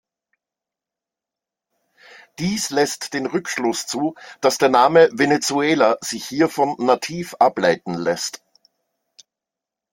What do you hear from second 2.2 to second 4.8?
Dies lässt den Rückschluss zu, dass der